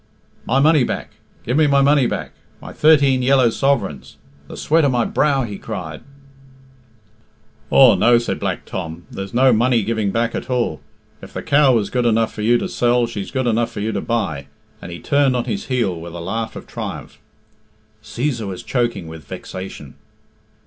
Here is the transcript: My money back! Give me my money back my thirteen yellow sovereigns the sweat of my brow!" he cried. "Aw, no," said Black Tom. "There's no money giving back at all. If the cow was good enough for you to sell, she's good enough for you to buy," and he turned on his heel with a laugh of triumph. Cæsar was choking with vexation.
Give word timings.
My 0.47 0.59
money 0.59 0.83
back! 0.83 1.11
Give 1.43 1.55
me 1.55 1.67
my 1.67 1.83
money 1.83 2.07
back 2.07 2.31
my 2.59 2.73
thirteen 2.73 3.21
yellow 3.21 3.51
sovereigns 3.51 4.17
the 4.47 4.57
sweat 4.57 4.83
of 4.83 4.91
my 4.91 5.05
brow!" 5.05 5.43
he 5.43 5.59
cried. 5.59 6.01
"Aw, 7.69 7.93
no," 7.93 8.17
said 8.17 8.39
Black 8.39 8.65
Tom. 8.65 9.05
"There's 9.11 9.31
no 9.31 9.53
money 9.53 9.83
giving 9.83 10.09
back 10.09 10.33
at 10.33 10.49
all. 10.49 10.81
If 11.21 11.33
the 11.33 11.43
cow 11.43 11.75
was 11.75 11.91
good 11.91 12.07
enough 12.07 12.33
for 12.33 12.41
you 12.41 12.57
to 12.57 12.67
sell, 12.67 13.05
she's 13.05 13.29
good 13.29 13.45
enough 13.45 13.71
for 13.71 13.79
you 13.79 13.91
to 13.91 14.01
buy," 14.01 14.47
and 14.81 14.91
he 14.91 14.97
turned 14.99 15.35
on 15.35 15.43
his 15.45 15.67
heel 15.67 16.01
with 16.01 16.13
a 16.15 16.19
laugh 16.19 16.55
of 16.55 16.65
triumph. 16.65 17.19
Cæsar 18.03 18.47
was 18.47 18.63
choking 18.63 19.07
with 19.07 19.25
vexation. 19.27 19.93